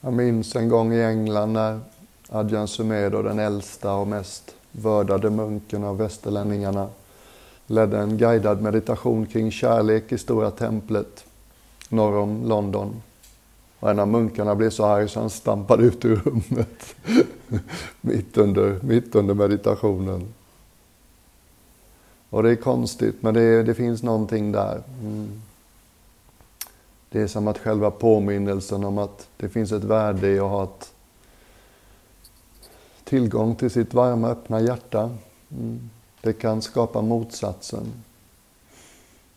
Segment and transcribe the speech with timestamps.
[0.00, 1.80] Jag minns en gång i England när
[2.28, 6.88] Adjan Sumedo, den äldsta och mest vördade munken av västerlänningarna,
[7.66, 11.24] ledde en guidad meditation kring kärlek i Stora templet
[11.88, 13.02] norr om London.
[13.80, 16.94] Och en av munkarna blev så arg så han stampade ut ur rummet
[18.00, 20.34] mitt, under, mitt under meditationen.
[22.30, 24.82] Och det är konstigt, men det, det finns någonting där.
[25.02, 25.42] Mm.
[27.10, 30.64] Det är som att själva påminnelsen om att det finns ett värde i att ha
[30.64, 30.92] ett
[33.04, 35.16] tillgång till sitt varma, öppna hjärta.
[35.50, 35.90] Mm.
[36.22, 37.86] Det kan skapa motsatsen.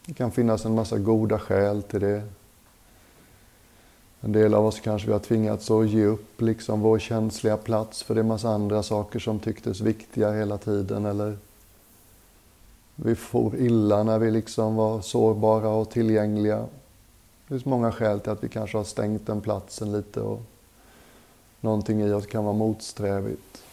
[0.05, 2.23] Det kan finnas en massa goda skäl till det.
[4.21, 8.03] En del av oss kanske vi har tvingats att ge upp liksom vår känsliga plats
[8.03, 11.05] för det är massa andra saker som tycktes viktiga hela tiden.
[11.05, 11.37] Eller
[12.95, 16.65] vi får illa när vi liksom var sårbara och tillgängliga.
[17.51, 20.41] Det finns många skäl till att vi kanske har stängt den platsen lite och
[21.61, 23.63] någonting i oss kan vara motsträvigt.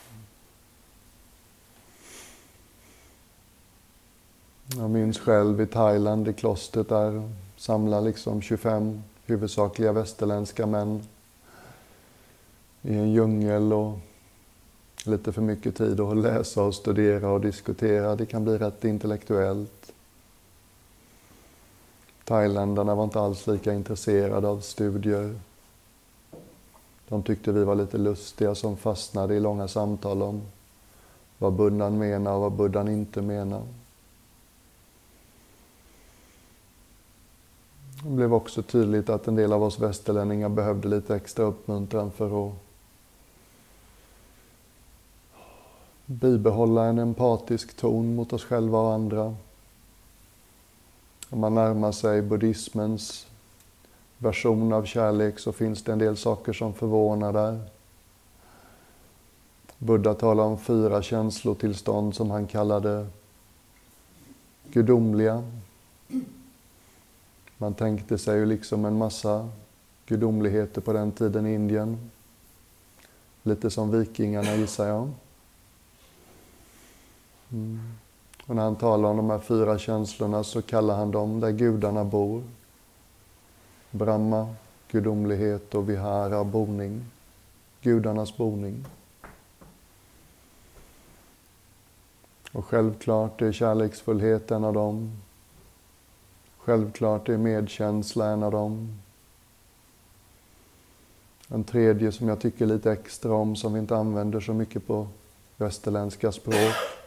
[4.77, 11.03] Jag minns själv i Thailand, i klostret där, samla liksom 25 huvudsakliga västerländska män
[12.83, 13.99] i en djungel och
[15.05, 18.17] lite för mycket tid att läsa och studera och diskutera.
[18.17, 19.93] Det kan bli rätt intellektuellt.
[22.29, 25.41] Thailändarna var inte alls lika intresserade av studier.
[27.09, 30.43] De tyckte vi var lite lustiga som fastnade i långa samtal om
[31.39, 33.63] vad buddhan menar och vad buddhan inte menar.
[38.05, 42.49] Det blev också tydligt att en del av oss västerlänningar behövde lite extra uppmuntran för
[42.49, 42.55] att
[46.07, 49.35] bibehålla en empatisk ton mot oss själva och andra.
[51.31, 53.27] Om man närmar sig buddhismens
[54.19, 57.61] version av kärlek så finns det en del saker som förvånar där.
[59.79, 63.07] Buddha talar om fyra känslotillstånd som han kallade
[64.73, 65.45] gudomliga.
[67.59, 69.49] Man tänkte sig ju liksom en massa
[70.07, 72.11] gudomligheter på den tiden i Indien.
[73.43, 75.11] Lite som vikingarna gissar jag.
[77.53, 77.81] Mm.
[78.49, 82.05] Och när han talar om de här fyra känslorna så kallar han dem där gudarna
[82.05, 82.43] bor.
[83.91, 84.55] Brahma,
[84.91, 87.05] gudomlighet och vihara, boning.
[87.83, 88.85] Gudarnas boning.
[92.53, 95.13] Och självklart är kärleksfullhet en av dem.
[96.59, 98.99] Självklart är medkänsla en av dem.
[101.49, 105.07] En tredje som jag tycker lite extra om, som vi inte använder så mycket på
[105.57, 106.98] västerländska språk.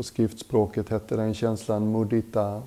[0.00, 2.62] På skriftspråket hette den känslan mudita.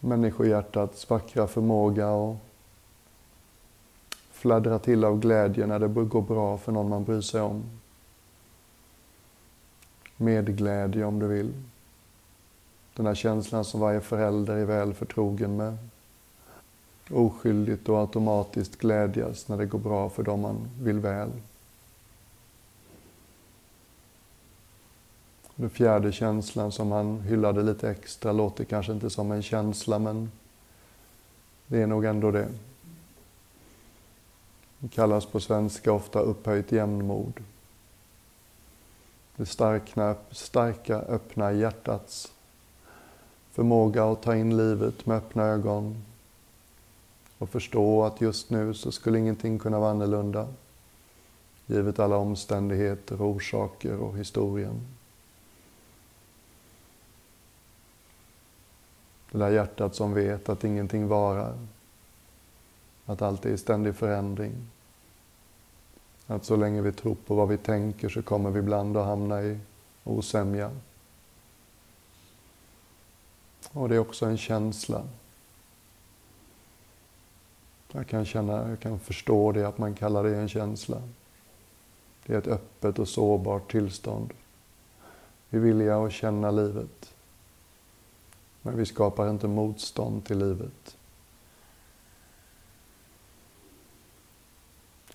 [0.00, 2.36] Människohjärtats vackra förmåga att
[4.30, 7.62] fladdra till av glädje när det går bra för någon man bryr sig om
[10.16, 11.52] medglädje om du vill.
[12.96, 15.76] Den här känslan som varje förälder är väl förtrogen med.
[17.10, 21.30] Oskyldigt och automatiskt glädjas när det går bra för dem man vill väl.
[25.56, 30.30] Den fjärde känslan som han hyllade lite extra låter kanske inte som en känsla men
[31.66, 32.48] det är nog ändå det.
[34.78, 37.40] Det kallas på svenska ofta upphöjt jämnmod.
[39.36, 42.32] Det starka, starka öppna hjärtats
[43.52, 46.04] förmåga att ta in livet med öppna ögon
[47.38, 50.48] och förstå att just nu så skulle ingenting kunna vara annorlunda
[51.66, 54.80] givet alla omständigheter, orsaker och historien.
[59.34, 61.58] Det där hjärtat som vet att ingenting varar,
[63.06, 64.52] att allt är i ständig förändring.
[66.26, 69.42] Att så länge vi tror på vad vi tänker så kommer vi ibland att hamna
[69.42, 69.58] i
[70.04, 70.70] osämja.
[73.72, 75.04] Och det är också en känsla.
[77.92, 81.02] Jag kan, känna, jag kan förstå det, att man kallar det en känsla.
[82.26, 84.32] Det är ett öppet och sårbart tillstånd.
[85.48, 87.13] Vi är villiga att känna livet.
[88.66, 90.96] Men vi skapar inte motstånd till livet.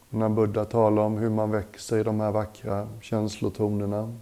[0.10, 4.16] När Buddha talar om hur man växer i de här vackra känslotonerna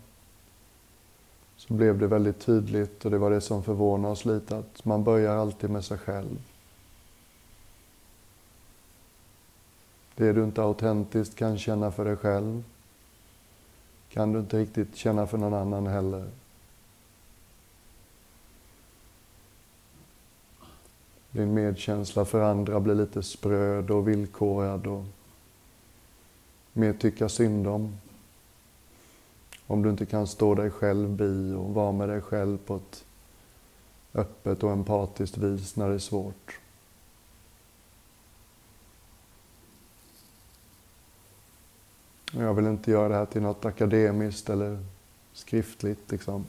[1.57, 5.03] så blev det väldigt tydligt och det var det som förvånade oss lite att man
[5.03, 6.41] börjar alltid med sig själv.
[10.15, 12.63] Det du inte autentiskt kan känna för dig själv
[14.09, 16.29] kan du inte riktigt känna för någon annan heller.
[21.31, 25.03] Din medkänsla för andra blir lite spröd och villkorad och
[26.73, 27.97] mer tycka synd om.
[29.67, 33.05] Om du inte kan stå dig själv bi och vara med dig själv på ett
[34.13, 36.59] öppet och empatiskt vis när det är svårt.
[42.31, 44.85] Jag vill inte göra det här till något akademiskt eller
[45.33, 46.11] skriftligt.
[46.11, 46.45] Liksom.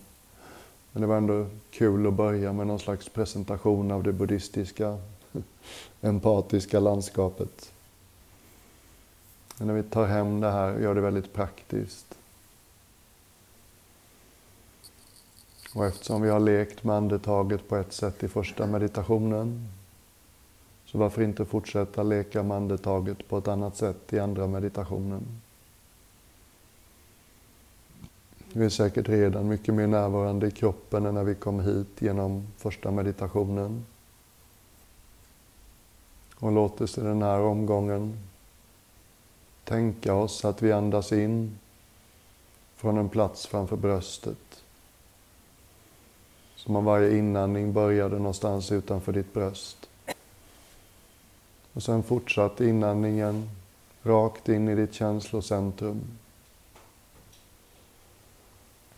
[0.99, 4.99] Men det var ändå kul att börja med någon slags presentation av det buddhistiska
[6.00, 7.73] empatiska landskapet.
[9.59, 12.19] Men när vi tar hem det här och gör det väldigt praktiskt.
[15.75, 19.69] Och eftersom vi har lekt med andetaget på ett sätt i första meditationen
[20.87, 25.41] så varför inte fortsätta leka med andetaget på ett annat sätt i andra meditationen?
[28.53, 32.47] Vi är säkert redan mycket mer närvarande i kroppen än när vi kom hit genom
[32.56, 33.85] första meditationen.
[36.35, 38.19] Och låt oss i den här omgången
[39.65, 41.59] tänka oss att vi andas in
[42.77, 44.62] från en plats framför bröstet.
[46.56, 49.89] Som om varje inandning började någonstans utanför ditt bröst.
[51.73, 53.51] Och sen fortsatte inandningen
[54.03, 56.03] rakt in i ditt känslocentrum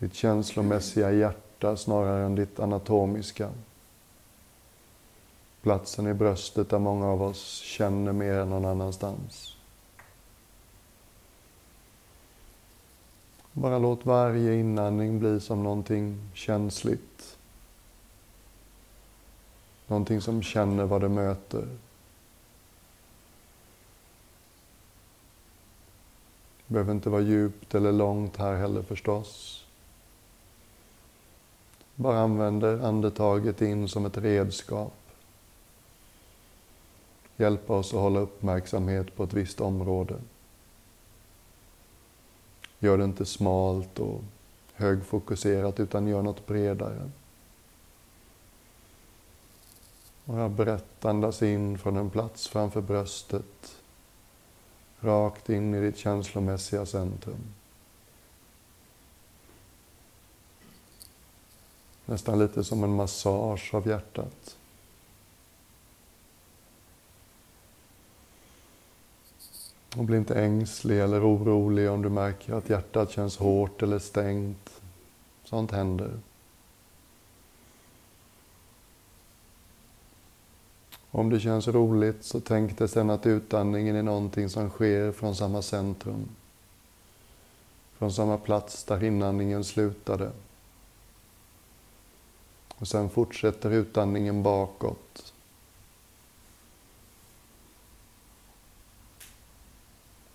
[0.01, 3.49] ditt känslomässiga hjärta snarare än ditt anatomiska.
[5.61, 9.55] Platsen i bröstet där många av oss känner mer än någon annanstans.
[13.53, 17.37] Bara låt varje inandning bli som någonting känsligt.
[19.87, 21.67] Någonting som känner vad det möter.
[26.67, 29.60] Det behöver inte vara djupt eller långt här heller förstås.
[31.95, 34.93] Bara använder andetaget in som ett redskap.
[37.37, 40.15] Hjälpa oss att hålla uppmärksamhet på ett visst område.
[42.79, 44.21] Gör det inte smalt och
[44.73, 47.09] högfokuserat utan gör något bredare.
[50.25, 53.75] Bara brett andas in från en plats framför bröstet.
[54.99, 57.53] Rakt in i ditt känslomässiga centrum.
[62.11, 64.57] Nästan lite som en massage av hjärtat.
[69.97, 74.81] Och bli inte ängslig eller orolig om du märker att hjärtat känns hårt eller stängt.
[75.43, 76.19] Sånt händer.
[81.11, 85.35] Om det känns roligt så tänk dig sen att utandningen är någonting som sker från
[85.35, 86.29] samma centrum.
[87.97, 90.31] Från samma plats där inandningen slutade.
[92.81, 95.33] Och sen fortsätter utandningen bakåt.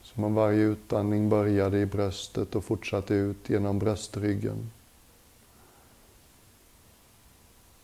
[0.03, 4.71] Som om varje utandning började i bröstet och fortsatte ut genom bröstryggen.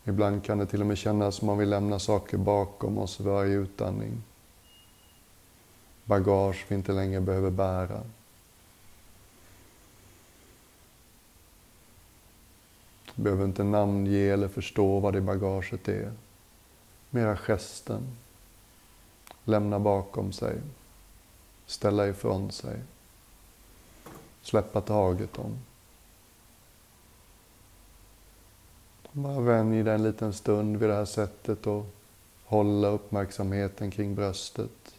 [0.05, 3.55] Ibland kan det till och med kännas som om vi lämnar saker bakom oss varje
[3.55, 4.23] utandning.
[6.05, 8.03] Bagage vi inte längre behöver bära.
[13.14, 16.12] Behöver inte namnge eller förstå vad det bagaget är.
[17.11, 18.17] Mera gesten.
[19.44, 20.61] Lämna bakom sig.
[21.66, 22.81] Ställa ifrån sig.
[24.42, 25.59] Släppa taget om.
[29.12, 31.87] Bara vänj dig en liten stund vid det här sättet och
[32.45, 34.95] hålla uppmärksamheten kring bröstet.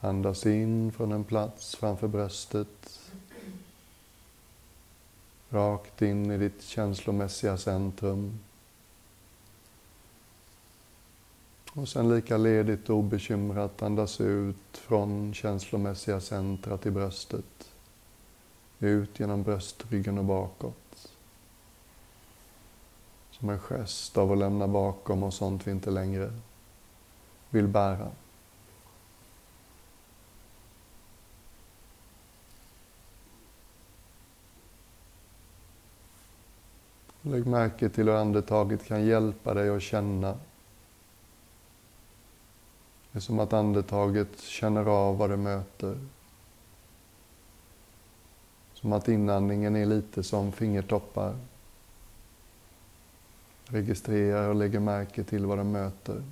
[0.00, 2.95] Andas in från en plats framför bröstet
[5.50, 8.38] Rakt in i ditt känslomässiga centrum.
[11.72, 17.70] Och sen lika ledigt och obekymrat andas ut från känslomässiga centrat i bröstet.
[18.78, 21.08] Ut genom bröstryggen och bakåt.
[23.30, 26.32] Som en gest av att lämna bakom oss sånt vi inte längre
[27.50, 28.10] vill bära.
[37.30, 40.38] Lägg märke till hur andetaget kan hjälpa dig att känna.
[43.12, 45.98] Det är som att andetaget känner av vad det möter.
[48.74, 51.36] Som att inandningen är lite som fingertoppar.
[53.64, 56.22] Registrerar och lägger märke till vad det möter.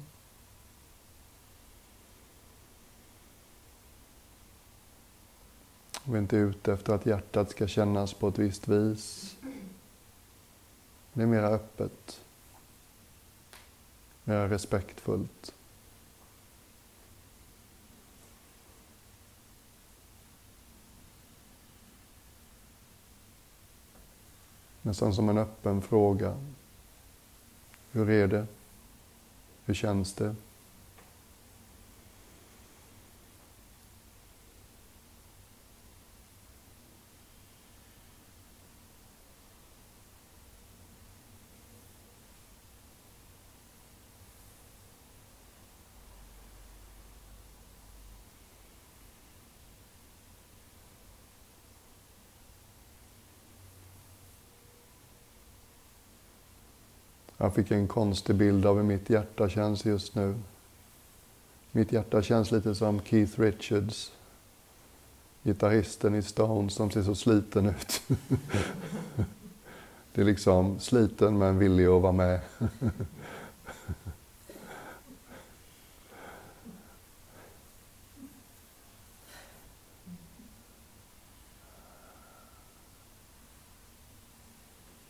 [6.04, 9.36] Vi är inte ute efter att hjärtat ska kännas på ett visst vis.
[11.14, 12.20] Det är mera öppet.
[14.24, 15.54] mer respektfullt.
[24.82, 26.40] Nästan som en öppen fråga.
[27.92, 28.46] Hur är det?
[29.64, 30.34] Hur känns det?
[57.44, 60.34] Jag fick en konstig bild av hur mitt hjärta känns just nu.
[61.72, 64.12] Mitt hjärta känns lite som Keith Richards,
[65.42, 68.02] gitarristen i Stones som ser så sliten ut.
[70.14, 72.40] Det är liksom sliten men villig att vara med.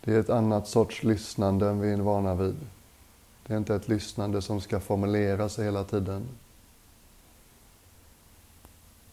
[0.04, 2.56] Det är ett annat sorts lyssnande än vi är vana vid.
[3.46, 6.28] Det är inte ett lyssnande som ska formulera sig hela tiden.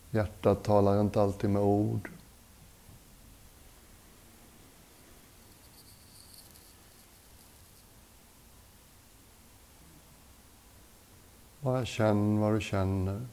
[0.10, 2.10] Hjärtat talar inte alltid med ord.
[11.60, 13.28] Bara känn vad du känner.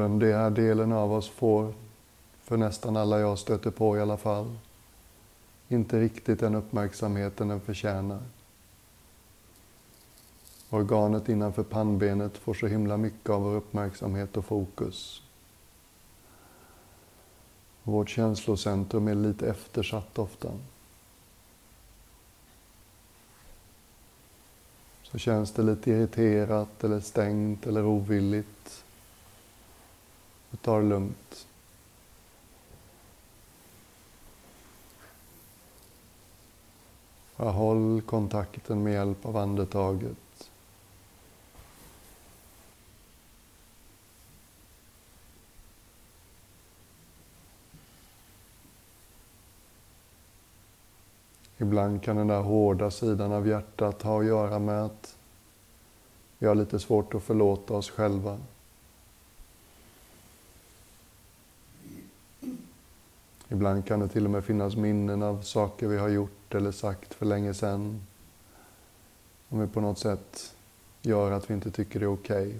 [0.00, 1.74] Den här delen av oss får,
[2.42, 4.56] för nästan alla jag stöter på i alla fall,
[5.68, 8.20] inte riktigt den uppmärksamheten den förtjänar.
[10.70, 15.22] Organet innanför pannbenet får så himla mycket av vår uppmärksamhet och fokus.
[17.82, 20.50] Vårt känslocentrum är lite eftersatt ofta.
[25.02, 28.84] Så känns det lite irriterat eller stängt eller ovilligt
[30.50, 31.46] och ta det lugnt.
[37.36, 40.50] Bara håll kontakten med hjälp av andetaget.
[51.58, 55.16] Ibland kan den där hårda sidan av hjärtat ha att göra med att
[56.38, 58.38] vi har lite svårt att förlåta oss själva.
[63.52, 67.14] Ibland kan det till och med finnas minnen av saker vi har gjort eller sagt
[67.14, 68.06] för länge sedan.
[69.48, 70.54] Om vi på något sätt
[71.02, 72.46] gör att vi inte tycker det är okej.
[72.46, 72.58] Okay.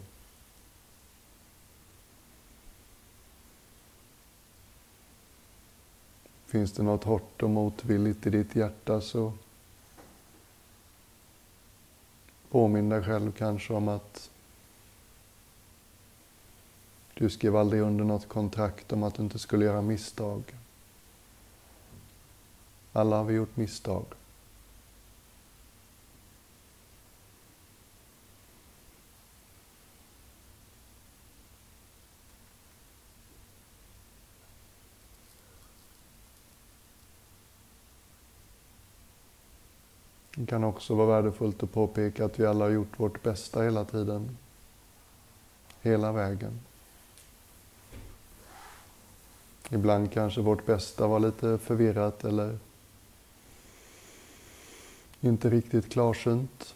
[6.47, 9.33] Finns det något hårt och motvilligt i ditt hjärta så
[12.51, 14.31] påminn dig själv kanske om att
[17.15, 20.43] du skrev aldrig under något kontrakt om att du inte skulle göra misstag.
[22.93, 24.05] Alla har vi gjort misstag.
[40.41, 43.85] Det kan också vara värdefullt att påpeka att vi alla har gjort vårt bästa hela
[43.85, 44.37] tiden.
[45.83, 46.61] Hela vägen.
[49.71, 52.59] Ibland kanske vårt bästa var lite förvirrat eller
[55.21, 56.75] inte riktigt klarsynt.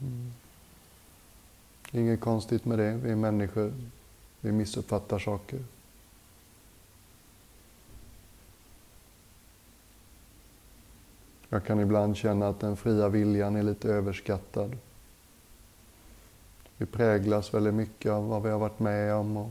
[0.00, 0.32] Mm.
[1.90, 2.92] Inget konstigt med det.
[2.92, 3.72] Vi är människor.
[4.40, 5.64] Vi missuppfattar saker.
[11.48, 14.76] Jag kan ibland känna att den fria viljan är lite överskattad.
[16.76, 19.50] Vi präglas väldigt mycket av vad vi har varit med om och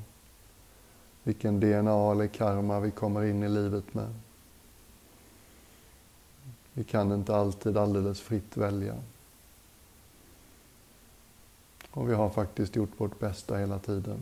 [1.23, 4.13] vilken DNA eller karma vi kommer in i livet med.
[6.77, 8.95] Vi kan inte alltid alldeles fritt välja.
[11.91, 14.19] Och vi har faktiskt gjort vårt bästa hela tiden.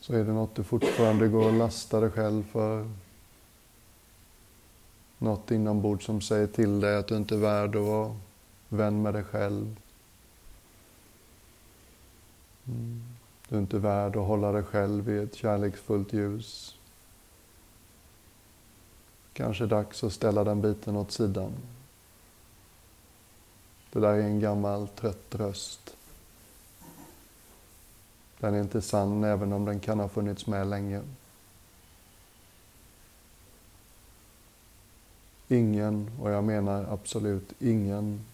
[0.00, 2.90] Så är det något du fortfarande går och lastar dig själv för.
[5.18, 8.16] Något inombords som säger till dig att du inte är värd att vara
[8.68, 9.80] vän med dig själv.
[12.66, 13.02] Mm.
[13.48, 16.76] Du är inte värd att hålla dig själv i ett kärleksfullt ljus.
[19.32, 21.52] Kanske dags att ställa den biten åt sidan.
[23.92, 25.96] Det där är en gammal trött röst.
[28.38, 31.00] Den är inte sann även om den kan ha funnits med länge.
[35.48, 38.24] Ingen, och jag menar absolut ingen,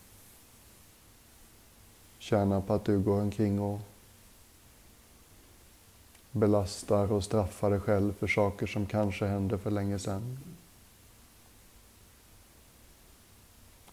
[2.19, 3.81] tjänar på att du går omkring och
[6.33, 10.39] belastar och straffar dig själv för saker som kanske hände för länge sedan.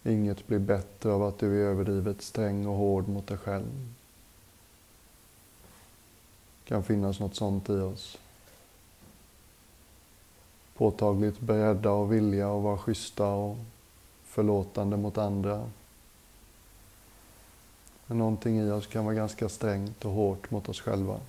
[0.06, 3.94] Inget blir bättre av att du är överdrivet sträng och hård mot dig själv.
[6.64, 8.18] Det kan finnas något sånt i oss.
[10.74, 13.56] Påtagligt beredda och villiga att vara schyssta och
[14.24, 15.70] förlåtande mot andra.
[18.06, 21.20] Men någonting i oss kan vara ganska strängt och hårt mot oss själva.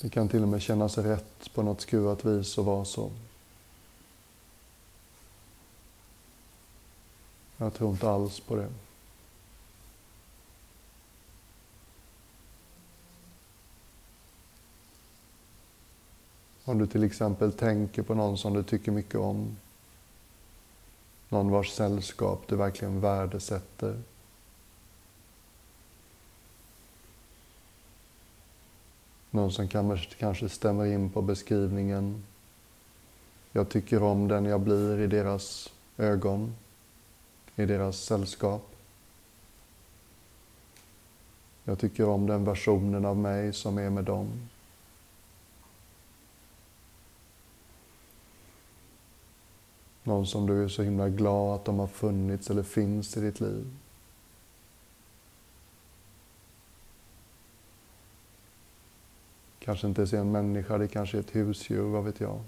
[0.00, 3.10] Det kan till och med kännas rätt på något skurat vis att vara så.
[7.60, 8.68] Jag tror inte alls på det.
[16.64, 19.56] Om du till exempel tänker på någon som du tycker mycket om.
[21.28, 24.02] Någon vars sällskap du verkligen värdesätter.
[29.30, 29.68] Någon som
[30.18, 32.24] kanske stämmer in på beskrivningen.
[33.52, 36.56] Jag tycker om den jag blir i deras ögon,
[37.60, 38.70] i deras sällskap.
[41.64, 44.48] Jag tycker om den versionen av mig som är med dem.
[50.02, 53.40] Någon som du är så himla glad att de har funnits eller finns i ditt
[53.40, 53.76] liv.
[59.58, 62.40] Kanske inte ens en människa, det kanske är ett husdjur, vad vet jag.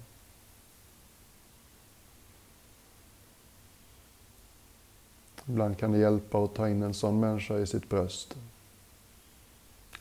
[5.53, 8.37] Ibland kan det hjälpa att ta in en sån människa i sitt bröst.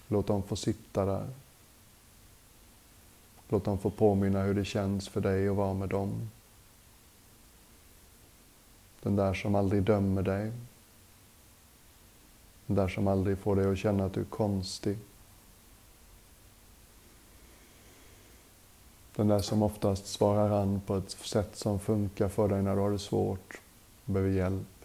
[0.08, 1.28] Låt dem få sitta där.
[3.50, 6.30] Låt dem få påminna hur det känns för dig att vara med dem.
[9.02, 10.52] Den där som aldrig dömer dig.
[12.66, 14.98] Den där som aldrig får dig att känna att du är konstig.
[19.16, 22.82] Den där som oftast svarar an på ett sätt som funkar för dig när du
[22.82, 23.62] har det svårt
[24.06, 24.81] och behöver hjälp.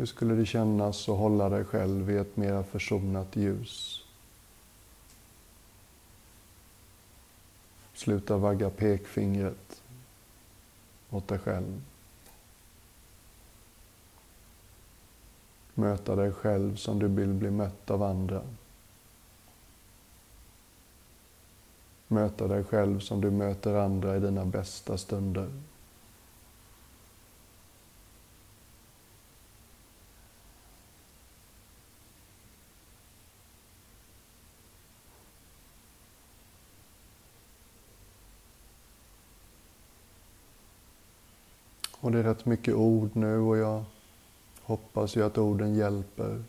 [0.00, 4.04] Hur skulle det kännas att hålla dig själv i ett mera försonat ljus?
[7.94, 9.82] Sluta vagga pekfingret
[11.10, 11.82] åt dig själv.
[15.74, 18.42] Möta dig själv som du vill bli mött av andra.
[22.08, 25.50] Möta dig själv som du möter andra i dina bästa stunder.
[42.00, 43.84] Och det är rätt mycket ord nu och jag
[44.62, 46.42] hoppas ju att orden hjälper.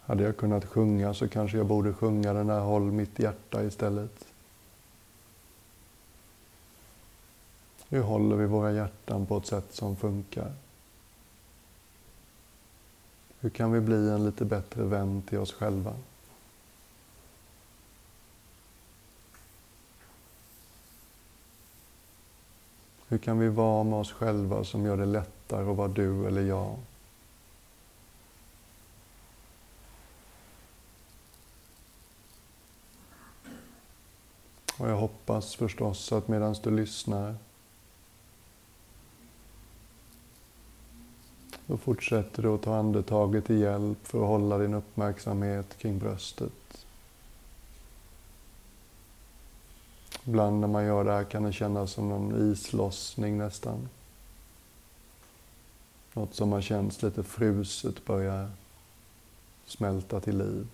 [0.00, 4.24] Hade jag kunnat sjunga så kanske jag borde sjunga den här Håll mitt hjärta istället.
[7.88, 10.52] Hur håller vi våra hjärtan på ett sätt som funkar?
[13.40, 15.94] Hur kan vi bli en lite bättre vän till oss själva?
[23.12, 26.42] Hur kan vi vara med oss själva som gör det lättare att vara du eller
[26.42, 26.76] jag?
[34.78, 37.34] Och jag hoppas förstås att medan du lyssnar
[41.66, 46.86] så fortsätter du att ta andetaget till hjälp för att hålla din uppmärksamhet kring bröstet.
[50.24, 53.88] Ibland när man gör det här kan det kännas som någon islossning nästan.
[56.14, 58.50] Något som har känts lite fruset börjar
[59.66, 60.66] smälta till liv.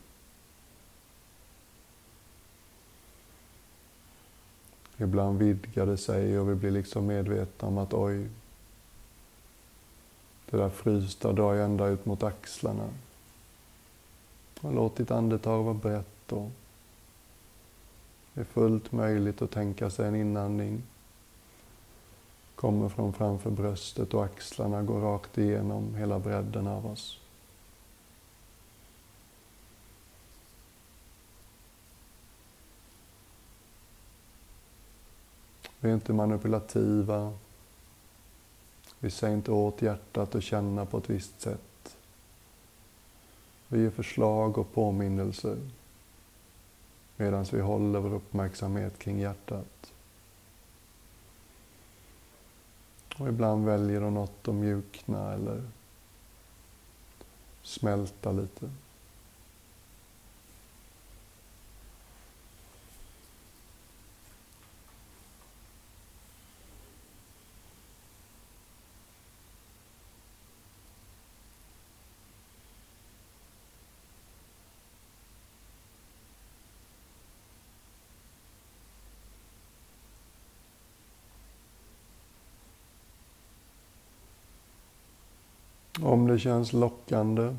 [4.96, 8.28] Ibland vidgar det sig och vi blir liksom medvetna om att oj,
[10.50, 12.88] det där frysta drar ju ända ut mot axlarna.
[14.60, 16.50] Och låt ditt andetag vara brett och
[18.38, 20.82] det är fullt möjligt att tänka sig en inandning.
[22.54, 27.20] Kommer från framför bröstet och axlarna går rakt igenom hela bredden av oss.
[35.80, 37.32] Vi är inte manipulativa.
[38.98, 41.96] Vi säger inte åt hjärtat att känna på ett visst sätt.
[43.68, 45.58] Vi ger förslag och påminnelser
[47.18, 49.92] medan vi håller vår uppmärksamhet kring hjärtat.
[53.18, 55.62] Och ibland väljer de något att mjukna eller
[57.62, 58.70] smälta lite.
[86.02, 87.56] Om det känns lockande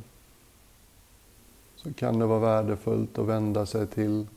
[1.76, 4.28] så kan det vara värdefullt att vända sig till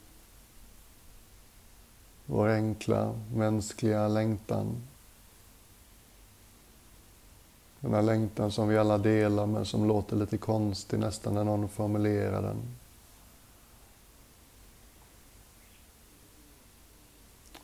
[2.27, 4.83] vår enkla mänskliga längtan.
[7.81, 11.69] Den här längtan som vi alla delar men som låter lite konstig nästan när någon
[11.69, 12.63] formulerar den.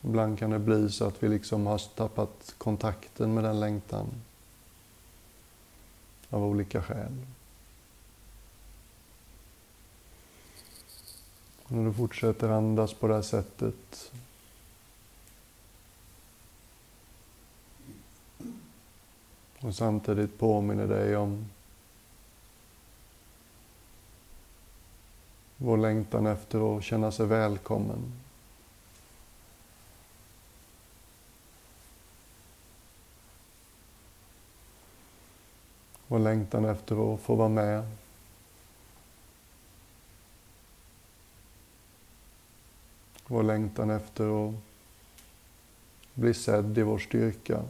[0.01, 4.07] Ibland kan det bli så att vi liksom har tappat kontakten med den längtan
[6.29, 7.25] av olika skäl.
[11.63, 14.11] Och när du fortsätter andas på det här sättet
[19.59, 21.45] och samtidigt påminner dig om
[25.57, 28.11] vår längtan efter att känna sig välkommen
[36.11, 37.87] Vår längtan efter att få vara med.
[43.27, 44.55] Vår längtan efter att
[46.13, 47.63] bli sedd i vår styrka.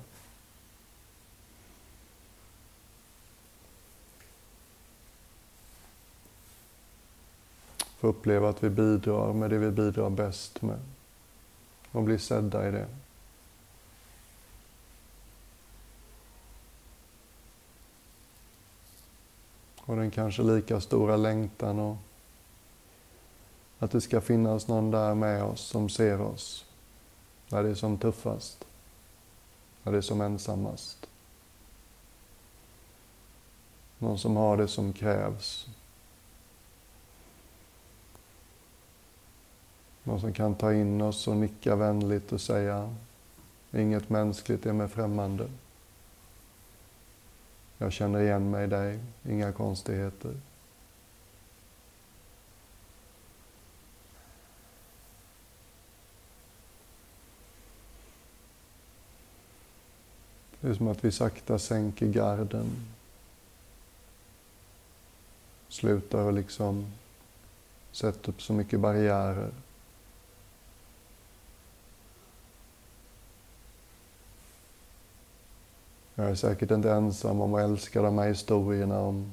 [7.78, 10.80] Få uppleva att vi bidrar med det vi bidrar bäst med
[11.92, 12.88] och bli sedda i det.
[19.90, 21.98] Och den kanske lika stora längtan och
[23.80, 26.66] att det ska finnas någon där med oss som ser oss
[27.48, 28.66] när det är som tuffast,
[29.84, 31.08] när det är som ensammast.
[33.98, 35.68] Någon som har det som krävs.
[40.04, 42.96] Någon som kan ta in oss och nicka vänligt och säga
[43.72, 45.50] inget mänskligt är mig främmande.
[47.82, 50.34] Jag känner igen mig i dig, inga konstigheter.
[60.62, 62.88] Det är som att vi sakta sänker garden.
[65.68, 66.94] Slutar att liksom
[67.92, 69.52] sätta upp så mycket barriärer.
[76.20, 79.32] Jag är säkert inte ensam om att älska de här historierna om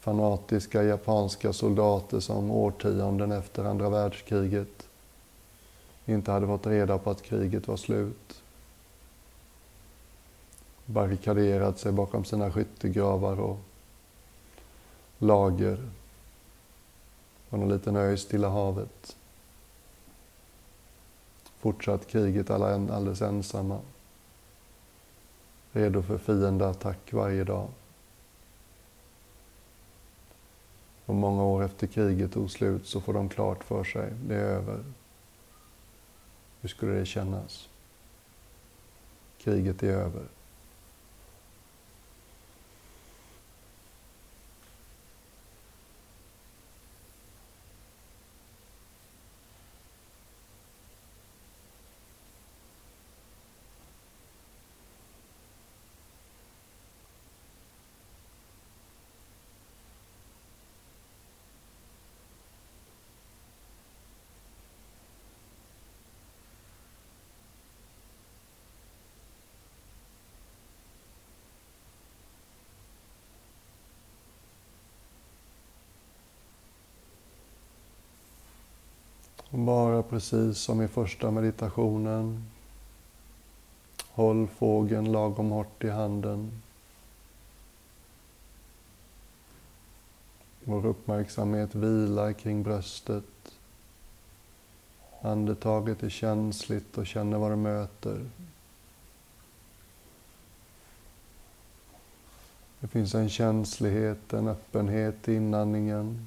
[0.00, 4.88] fanatiska japanska soldater som årtionden efter andra världskriget
[6.04, 8.42] inte hade fått reda på att kriget var slut.
[10.84, 13.58] Barrikaderat sig bakom sina skyttegravar och
[15.18, 15.90] lager
[17.50, 19.16] på någon liten ö i Stilla havet.
[21.58, 23.80] Fortsatt kriget alla alldeles ensamma
[25.76, 27.68] redo för fiendeattack varje dag.
[31.06, 34.40] Och många år efter kriget tog slut så får de klart för sig, det är
[34.40, 34.84] över.
[36.60, 37.68] Hur skulle det kännas?
[39.38, 40.22] Kriget är över.
[79.50, 82.44] Bara precis som i första meditationen.
[84.10, 86.62] Håll fågeln lagom hårt i handen.
[90.64, 93.24] Vår uppmärksamhet vilar kring bröstet.
[95.20, 98.30] Andetaget är känsligt och känner vad det möter.
[102.80, 106.26] Det finns en känslighet, en öppenhet i inandningen.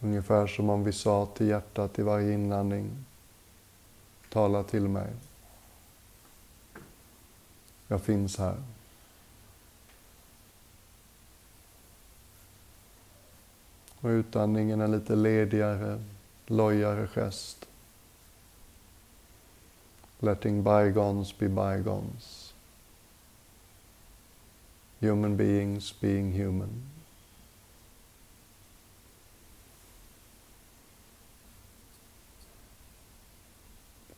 [0.00, 3.04] Ungefär som om vi sa till hjärtat i varje inandning.
[4.28, 5.12] Tala till mig.
[7.88, 8.56] Jag finns här.
[14.00, 16.04] Och utandningen en lite ledigare,
[16.46, 17.66] lojare gest.
[20.18, 22.54] Letting bygons be bygons.
[24.98, 26.99] Human beings being human.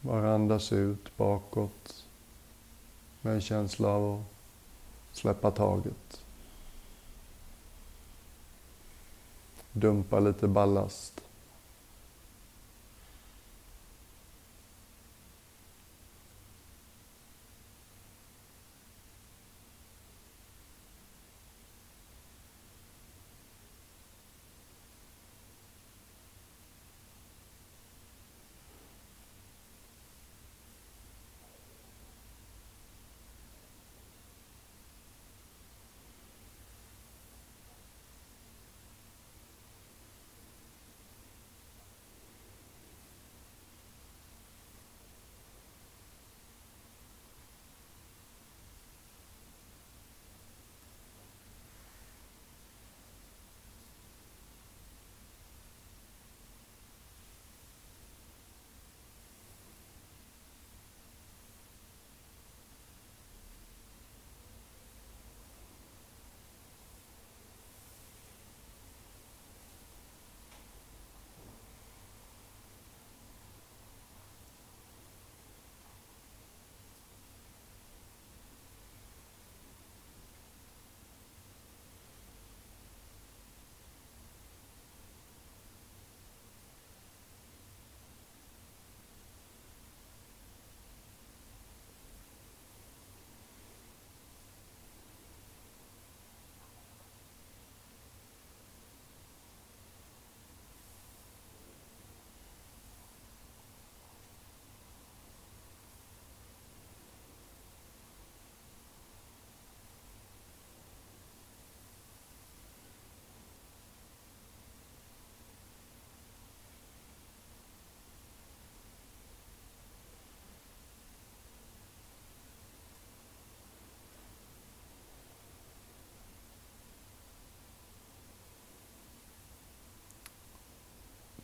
[0.05, 2.05] Bara andas ut bakåt
[3.21, 4.25] med en känsla av
[5.11, 6.25] att släppa taget.
[9.73, 11.21] Dumpa lite ballast.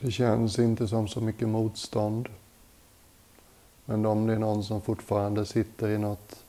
[0.01, 2.29] Det känns inte som så mycket motstånd.
[3.85, 6.45] Men om det är någon som fortfarande sitter i något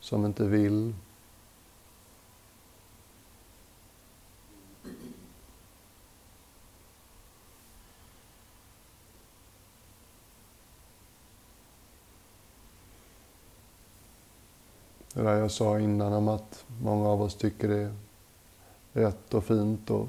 [0.00, 0.94] som inte vill
[15.14, 17.94] Det där jag sa innan om att många av oss tycker det är
[18.92, 20.08] rätt och fint och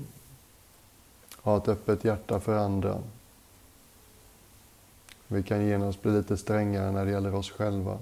[1.41, 3.02] ha ett öppet hjärta för andra.
[5.28, 7.97] Vi kan genast bli lite strängare när det gäller oss själva.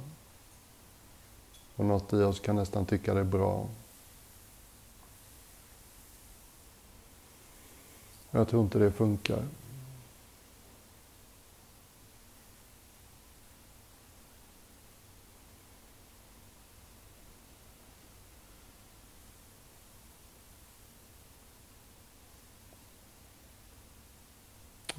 [1.76, 3.68] Och något i oss kan nästan tycka det är bra.
[8.32, 9.44] Jag tror inte det funkar.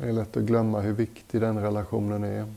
[0.08, 2.54] Det är lätt att glömma hur viktig den relationen är.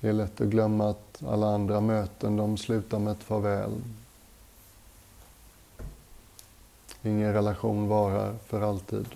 [0.00, 3.70] Det är lätt att glömma att alla andra möten de slutar med ett farväl.
[7.02, 9.06] Ingen relation varar för alltid.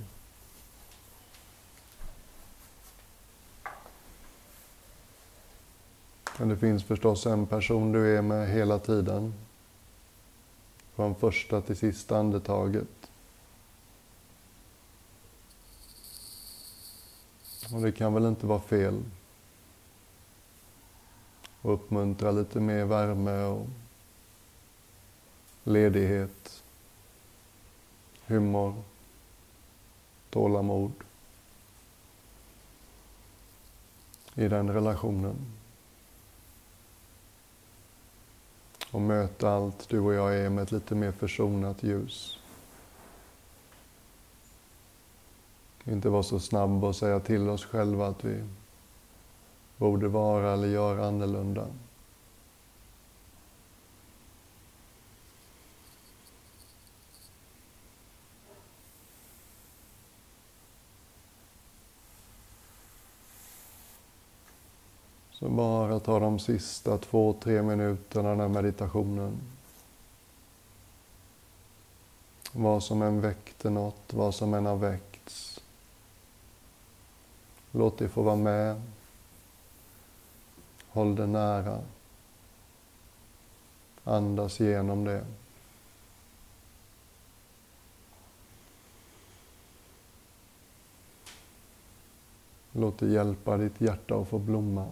[6.38, 9.34] Men det finns förstås en person du är med hela tiden.
[10.94, 12.88] Från första till sista andetaget.
[17.72, 19.02] Och det kan väl inte vara fel.
[21.62, 23.66] Och uppmuntra lite mer värme och
[25.64, 26.62] ledighet,
[28.26, 28.74] humor,
[30.30, 30.92] tålamod
[34.34, 35.36] i den relationen.
[38.90, 42.38] Och möta allt du och jag är med ett lite mer försonat ljus.
[45.88, 48.44] Inte vara så snabb och säga till oss själva att vi
[49.76, 51.66] borde vara eller göra annorlunda.
[65.30, 69.40] Så bara ta de sista två, tre minuterna den här meditationen.
[72.52, 75.15] Vad som än väckte något, vad som än har väckt.
[77.72, 78.82] Låt det få vara med.
[80.88, 81.80] Håll det nära.
[84.04, 85.24] Andas igenom det.
[92.72, 94.86] Låt det hjälpa ditt hjärta att få blomma.